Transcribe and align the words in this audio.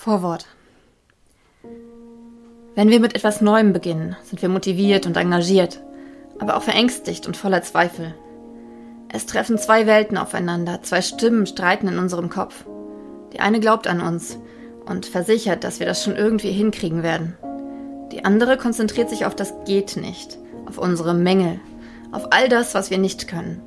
Vorwort. 0.00 0.46
Wenn 2.76 2.88
wir 2.88 3.00
mit 3.00 3.16
etwas 3.16 3.40
Neuem 3.40 3.72
beginnen, 3.72 4.14
sind 4.22 4.40
wir 4.40 4.48
motiviert 4.48 5.06
und 5.06 5.16
engagiert, 5.16 5.82
aber 6.38 6.56
auch 6.56 6.62
verängstigt 6.62 7.26
und 7.26 7.36
voller 7.36 7.62
Zweifel. 7.62 8.14
Es 9.12 9.26
treffen 9.26 9.58
zwei 9.58 9.88
Welten 9.88 10.16
aufeinander, 10.16 10.82
zwei 10.82 11.02
Stimmen 11.02 11.46
streiten 11.46 11.88
in 11.88 11.98
unserem 11.98 12.30
Kopf. 12.30 12.64
Die 13.32 13.40
eine 13.40 13.58
glaubt 13.58 13.88
an 13.88 14.00
uns 14.00 14.38
und 14.86 15.04
versichert, 15.04 15.64
dass 15.64 15.80
wir 15.80 15.86
das 15.86 16.04
schon 16.04 16.14
irgendwie 16.14 16.52
hinkriegen 16.52 17.02
werden. 17.02 17.36
Die 18.12 18.24
andere 18.24 18.56
konzentriert 18.56 19.10
sich 19.10 19.26
auf 19.26 19.34
das 19.34 19.52
Geht 19.64 19.96
nicht, 19.96 20.38
auf 20.66 20.78
unsere 20.78 21.12
Mängel, 21.12 21.58
auf 22.12 22.28
all 22.30 22.48
das, 22.48 22.72
was 22.72 22.90
wir 22.90 22.98
nicht 22.98 23.26
können. 23.26 23.62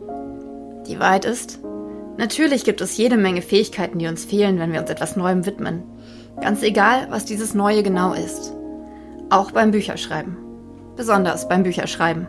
Die 0.88 0.98
Wahrheit 0.98 1.25
ist, 1.25 1.59
natürlich 2.21 2.63
gibt 2.63 2.79
es 2.81 2.95
jede 2.95 3.17
Menge 3.17 3.41
Fähigkeiten, 3.41 3.99
die 3.99 4.07
uns 4.07 4.23
fehlen, 4.23 4.59
wenn 4.59 4.71
wir 4.71 4.79
uns 4.79 4.89
etwas 4.89 5.17
Neuem 5.17 5.45
widmen. 5.45 5.83
Ganz 6.39 6.61
egal, 6.63 7.07
was 7.09 7.25
dieses 7.25 7.53
Neue 7.53 7.84
genau 7.84 8.13
ist. 8.13 8.53
Auch 9.29 9.52
beim 9.52 9.71
Bücherschreiben. 9.71 10.38
Besonders 10.95 11.49
beim 11.49 11.63
Bücherschreiben. 11.63 12.27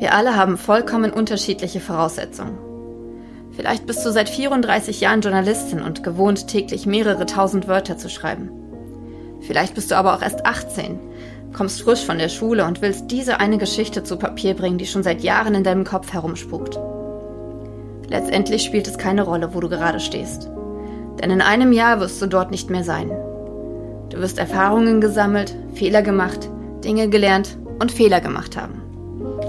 Wir 0.00 0.12
alle 0.12 0.36
haben 0.36 0.58
vollkommen 0.58 1.12
unterschiedliche 1.12 1.80
Voraussetzungen. 1.80 2.58
Vielleicht 3.52 3.86
bist 3.86 4.04
du 4.04 4.10
seit 4.10 4.28
34 4.28 5.00
Jahren 5.00 5.20
Journalistin 5.20 5.80
und 5.80 6.02
gewohnt, 6.02 6.48
täglich 6.48 6.84
mehrere 6.84 7.26
tausend 7.26 7.68
Wörter 7.68 7.96
zu 7.96 8.10
schreiben. 8.10 8.50
Vielleicht 9.40 9.74
bist 9.74 9.90
du 9.90 9.96
aber 9.96 10.14
auch 10.14 10.22
erst 10.22 10.44
18, 10.44 10.98
kommst 11.52 11.82
frisch 11.82 12.04
von 12.04 12.18
der 12.18 12.28
Schule 12.28 12.64
und 12.64 12.82
willst 12.82 13.10
diese 13.12 13.38
eine 13.38 13.58
Geschichte 13.58 14.02
zu 14.02 14.16
Papier 14.16 14.54
bringen, 14.54 14.78
die 14.78 14.86
schon 14.86 15.04
seit 15.04 15.22
Jahren 15.22 15.54
in 15.54 15.62
deinem 15.62 15.84
Kopf 15.84 16.12
herumspukt. 16.12 16.78
Letztendlich 18.08 18.62
spielt 18.62 18.86
es 18.86 18.98
keine 18.98 19.22
Rolle, 19.22 19.54
wo 19.54 19.60
du 19.60 19.68
gerade 19.68 20.00
stehst. 20.00 20.50
Denn 21.20 21.30
in 21.30 21.40
einem 21.40 21.72
Jahr 21.72 22.00
wirst 22.00 22.20
du 22.20 22.26
dort 22.26 22.50
nicht 22.50 22.70
mehr 22.70 22.84
sein. 22.84 23.10
Du 24.10 24.18
wirst 24.18 24.38
Erfahrungen 24.38 25.00
gesammelt, 25.00 25.54
Fehler 25.74 26.02
gemacht, 26.02 26.48
Dinge 26.84 27.08
gelernt 27.08 27.56
und 27.80 27.92
Fehler 27.92 28.20
gemacht 28.20 28.56
haben. 28.56 28.82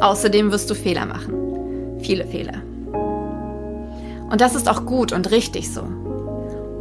Außerdem 0.01 0.51
wirst 0.51 0.69
du 0.69 0.75
Fehler 0.75 1.05
machen. 1.05 1.99
Viele 1.99 2.25
Fehler. 2.25 2.61
Und 4.29 4.41
das 4.41 4.55
ist 4.55 4.69
auch 4.69 4.85
gut 4.85 5.11
und 5.11 5.31
richtig 5.31 5.71
so. 5.71 5.83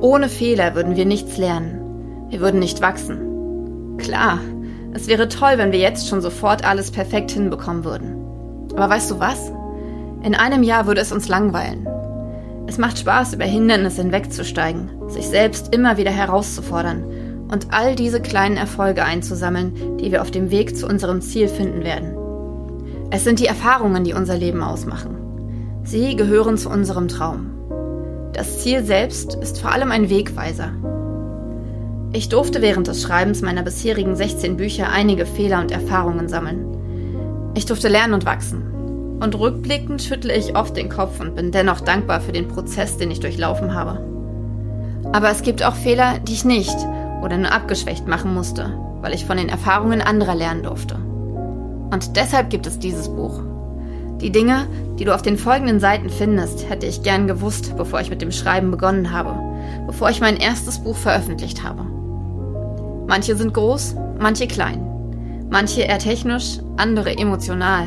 Ohne 0.01 0.29
Fehler 0.29 0.75
würden 0.75 0.97
wir 0.97 1.07
nichts 1.07 1.37
lernen. 1.37 2.27
Wir 2.31 2.41
würden 2.41 2.61
nicht 2.61 2.81
wachsen. 2.81 3.97
Klar, 3.99 4.39
es 4.93 5.09
wäre 5.09 5.29
toll, 5.29 5.53
wenn 5.57 5.73
wir 5.73 5.79
jetzt 5.79 6.09
schon 6.09 6.21
sofort 6.21 6.65
alles 6.65 6.91
perfekt 6.91 7.31
hinbekommen 7.33 7.85
würden. 7.85 8.17
Aber 8.73 8.89
weißt 8.89 9.11
du 9.11 9.21
was? 9.21 9.53
In 10.25 10.35
einem 10.35 10.63
Jahr 10.63 10.87
würde 10.87 11.03
es 11.03 11.13
uns 11.13 11.29
langweilen. 11.29 11.87
Es 12.67 12.79
macht 12.79 12.99
Spaß, 12.99 13.35
über 13.35 13.45
Hindernisse 13.45 14.01
hinwegzusteigen, 14.01 15.11
sich 15.11 15.29
selbst 15.29 15.75
immer 15.75 15.99
wieder 15.99 16.13
herauszufordern 16.13 17.47
und 17.53 17.75
all 17.75 17.95
diese 17.95 18.23
kleinen 18.23 18.57
Erfolge 18.57 19.05
einzusammeln, 19.05 19.99
die 19.99 20.11
wir 20.13 20.23
auf 20.23 20.31
dem 20.31 20.51
Weg 20.51 20.79
zu 20.79 20.87
unserem 20.87 21.21
Ziel 21.21 21.47
finden 21.49 21.85
werden. 21.85 22.17
Es 23.11 23.23
sind 23.23 23.39
die 23.39 23.47
Erfahrungen, 23.47 24.03
die 24.03 24.15
unser 24.15 24.39
Leben 24.39 24.63
ausmachen. 24.63 25.83
Sie 25.83 26.17
gehören 26.17 26.57
zu 26.57 26.71
unserem 26.71 27.09
Traum. 27.09 27.51
Das 28.33 28.61
Ziel 28.61 28.83
selbst 28.83 29.35
ist 29.35 29.61
vor 29.61 29.73
allem 29.73 29.91
ein 29.91 30.09
Wegweiser. 30.09 30.73
Ich 32.15 32.31
durfte 32.31 32.63
während 32.63 32.87
des 32.87 33.03
Schreibens 33.03 33.43
meiner 33.43 33.63
bisherigen 33.63 34.17
16 34.17 34.57
Bücher 34.57 34.89
einige 34.89 35.27
Fehler 35.27 35.61
und 35.61 35.71
Erfahrungen 35.71 36.29
sammeln. 36.29 37.53
Ich 37.55 37.67
durfte 37.67 37.89
lernen 37.89 38.15
und 38.15 38.25
wachsen. 38.25 38.74
Und 39.21 39.39
rückblickend 39.39 40.03
schüttle 40.03 40.35
ich 40.35 40.57
oft 40.57 40.77
den 40.77 40.89
Kopf 40.89 41.21
und 41.21 41.35
bin 41.35 41.53
dennoch 41.53 41.81
dankbar 41.81 42.21
für 42.21 42.33
den 42.33 42.49
Prozess, 42.49 42.97
den 42.97 43.11
ich 43.11 43.21
durchlaufen 43.21 43.75
habe. 43.75 44.01
Aber 45.13 45.31
es 45.31 45.43
gibt 45.43 45.63
auch 45.63 45.75
Fehler, 45.75 46.19
die 46.19 46.33
ich 46.33 46.45
nicht 46.45 46.77
oder 47.23 47.37
nur 47.37 47.53
abgeschwächt 47.53 48.09
machen 48.09 48.35
musste, 48.35 48.79
weil 49.01 49.15
ich 49.15 49.25
von 49.25 49.37
den 49.37 49.49
Erfahrungen 49.49 50.03
anderer 50.03 50.35
lernen 50.35 50.65
durfte. 50.65 50.97
Und 50.97 52.17
deshalb 52.17 52.51
gibt 52.51 52.67
es 52.67 52.79
dieses 52.79 53.09
Buch. 53.09 53.41
Die 54.21 54.33
Dinge, 54.33 54.67
die 54.99 55.05
du 55.05 55.15
auf 55.15 55.23
den 55.23 55.39
folgenden 55.39 55.81
Seiten 55.81 56.09
findest, 56.11 56.69
hätte 56.69 56.87
ich 56.87 57.03
gern 57.03 57.27
gewusst, 57.27 57.77
bevor 57.77 58.01
ich 58.01 58.11
mit 58.11 58.23
dem 58.23 58.33
Schreiben 58.33 58.71
begonnen 58.71 59.13
habe, 59.13 59.39
bevor 59.87 60.11
ich 60.11 60.21
mein 60.21 60.37
erstes 60.37 60.79
Buch 60.79 60.97
veröffentlicht 60.97 61.63
habe. 61.63 61.85
Manche 63.07 63.37
sind 63.37 63.55
groß, 63.55 63.97
manche 64.19 64.47
klein, 64.47 65.47
manche 65.51 65.83
eher 65.83 65.99
technisch, 65.99 66.59
andere 66.77 67.17
emotional, 67.17 67.87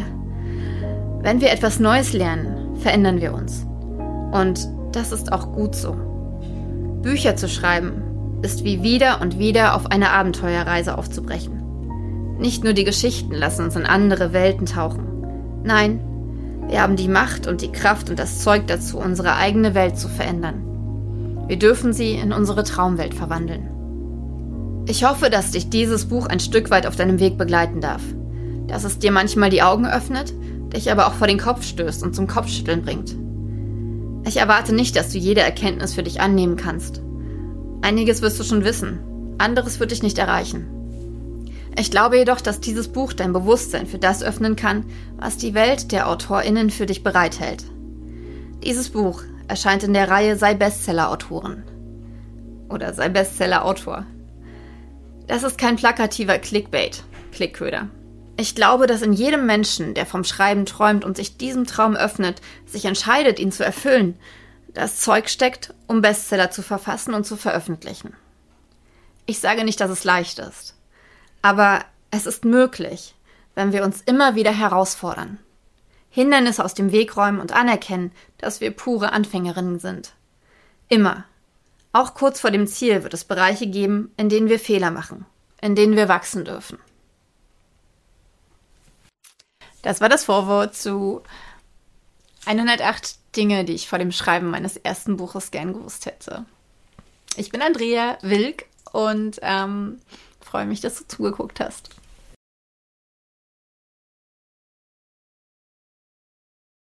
wenn 1.21 1.41
wir 1.41 1.51
etwas 1.51 1.79
Neues 1.79 2.13
lernen, 2.13 2.75
verändern 2.77 3.21
wir 3.21 3.33
uns. 3.33 3.65
Und 4.31 4.67
das 4.91 5.11
ist 5.11 5.31
auch 5.31 5.51
gut 5.53 5.75
so. 5.75 5.95
Bücher 7.01 7.35
zu 7.35 7.47
schreiben 7.47 8.03
ist 8.41 8.63
wie 8.63 8.83
wieder 8.83 9.21
und 9.21 9.39
wieder 9.39 9.75
auf 9.75 9.87
eine 9.91 10.11
Abenteuerreise 10.11 10.97
aufzubrechen. 10.97 11.63
Nicht 12.39 12.63
nur 12.63 12.73
die 12.73 12.83
Geschichten 12.83 13.33
lassen 13.33 13.65
uns 13.65 13.75
in 13.75 13.85
andere 13.85 14.31
Welten 14.31 14.67
tauchen. 14.67 15.07
Nein, 15.63 15.99
wir 16.67 16.81
haben 16.81 16.95
die 16.95 17.07
Macht 17.07 17.47
und 17.47 17.61
die 17.61 17.71
Kraft 17.71 18.09
und 18.09 18.19
das 18.19 18.43
Zeug 18.43 18.67
dazu, 18.67 18.99
unsere 18.99 19.35
eigene 19.35 19.73
Welt 19.73 19.97
zu 19.97 20.07
verändern. 20.07 20.63
Wir 21.47 21.57
dürfen 21.57 21.93
sie 21.93 22.11
in 22.11 22.33
unsere 22.33 22.63
Traumwelt 22.63 23.13
verwandeln. 23.13 23.69
Ich 24.85 25.03
hoffe, 25.03 25.29
dass 25.29 25.51
dich 25.51 25.69
dieses 25.69 26.05
Buch 26.05 26.27
ein 26.27 26.39
Stück 26.39 26.69
weit 26.69 26.85
auf 26.85 26.95
deinem 26.95 27.19
Weg 27.19 27.37
begleiten 27.37 27.81
darf. 27.81 28.01
Dass 28.67 28.83
es 28.83 28.99
dir 28.99 29.11
manchmal 29.11 29.49
die 29.49 29.61
Augen 29.63 29.87
öffnet 29.87 30.33
dich 30.73 30.91
aber 30.91 31.07
auch 31.07 31.13
vor 31.13 31.27
den 31.27 31.39
Kopf 31.39 31.63
stößt 31.63 32.03
und 32.03 32.15
zum 32.15 32.27
Kopfschütteln 32.27 32.81
bringt. 32.83 33.15
Ich 34.27 34.37
erwarte 34.37 34.73
nicht, 34.73 34.95
dass 34.95 35.11
du 35.11 35.17
jede 35.17 35.41
Erkenntnis 35.41 35.93
für 35.93 36.03
dich 36.03 36.19
annehmen 36.19 36.57
kannst. 36.57 37.01
Einiges 37.81 38.21
wirst 38.21 38.39
du 38.39 38.43
schon 38.43 38.63
wissen, 38.65 38.99
anderes 39.37 39.79
wird 39.79 39.91
dich 39.91 40.03
nicht 40.03 40.17
erreichen. 40.17 40.67
Ich 41.79 41.91
glaube 41.91 42.17
jedoch, 42.17 42.41
dass 42.41 42.59
dieses 42.59 42.87
Buch 42.87 43.13
dein 43.13 43.33
Bewusstsein 43.33 43.85
für 43.85 43.99
das 43.99 44.23
öffnen 44.23 44.55
kann, 44.55 44.83
was 45.17 45.37
die 45.37 45.53
Welt 45.53 45.91
der 45.91 46.09
AutorInnen 46.09 46.71
für 46.71 46.87
dich 46.87 47.03
bereithält. 47.03 47.65
Dieses 48.63 48.89
Buch 48.89 49.21
erscheint 49.47 49.83
in 49.83 49.93
der 49.93 50.09
Reihe 50.09 50.35
Sei 50.37 50.55
Bestseller-Autoren. 50.55 51.63
Oder 52.69 52.93
Sei 52.93 53.09
Bestseller-Autor. 53.09 54.05
Das 55.27 55.43
ist 55.43 55.57
kein 55.57 55.75
plakativer 55.75 56.39
Clickbait, 56.39 57.03
Klickköder. 57.31 57.89
Ich 58.39 58.53
glaube, 58.53 58.85
dass 58.85 59.01
in 59.01 59.13
jedem 59.13 59.47
Menschen, 59.47 59.95
der 59.95 60.05
vom 60.05 60.23
Schreiben 60.23 60.67
träumt 60.67 61.03
und 61.03 61.17
sich 61.17 61.37
diesem 61.37 61.65
Traum 61.65 61.95
öffnet, 61.95 62.39
sich 62.67 62.85
entscheidet, 62.85 63.39
ihn 63.39 63.51
zu 63.51 63.65
erfüllen, 63.65 64.17
das 64.75 64.99
Zeug 64.99 65.27
steckt, 65.29 65.73
um 65.87 66.03
Bestseller 66.03 66.51
zu 66.51 66.61
verfassen 66.61 67.15
und 67.15 67.25
zu 67.25 67.35
veröffentlichen. 67.35 68.13
Ich 69.25 69.39
sage 69.39 69.63
nicht, 69.63 69.81
dass 69.81 69.89
es 69.89 70.03
leicht 70.03 70.37
ist, 70.37 70.75
aber 71.41 71.83
es 72.11 72.27
ist 72.27 72.45
möglich, 72.45 73.15
wenn 73.55 73.73
wir 73.73 73.83
uns 73.83 74.01
immer 74.01 74.35
wieder 74.35 74.51
herausfordern. 74.51 75.39
Hindernisse 76.11 76.63
aus 76.63 76.75
dem 76.75 76.91
Weg 76.91 77.17
räumen 77.17 77.39
und 77.39 77.53
anerkennen, 77.53 78.11
dass 78.37 78.61
wir 78.61 78.69
pure 78.69 79.13
Anfängerinnen 79.13 79.79
sind. 79.79 80.13
Immer. 80.89 81.25
Auch 81.91 82.13
kurz 82.13 82.39
vor 82.39 82.51
dem 82.51 82.67
Ziel 82.67 83.01
wird 83.01 83.15
es 83.15 83.23
Bereiche 83.23 83.65
geben, 83.65 84.11
in 84.15 84.29
denen 84.29 84.47
wir 84.47 84.59
Fehler 84.59 84.91
machen, 84.91 85.25
in 85.59 85.75
denen 85.75 85.95
wir 85.95 86.07
wachsen 86.07 86.45
dürfen. 86.45 86.77
Das 89.81 90.01
war 90.01 90.09
das 90.09 90.25
Vorwort 90.25 90.75
zu 90.75 91.21
108 92.45 93.35
Dinge, 93.35 93.65
die 93.65 93.73
ich 93.73 93.87
vor 93.87 93.99
dem 93.99 94.11
Schreiben 94.11 94.49
meines 94.49 94.77
ersten 94.77 95.17
Buches 95.17 95.51
gern 95.51 95.73
gewusst 95.73 96.05
hätte. 96.05 96.45
Ich 97.35 97.51
bin 97.51 97.61
Andrea 97.61 98.17
Wilk 98.21 98.65
und 98.91 99.39
ähm, 99.41 99.99
freue 100.41 100.65
mich, 100.65 100.81
dass 100.81 100.97
du 100.97 101.07
zugeguckt 101.07 101.59
hast. 101.59 101.89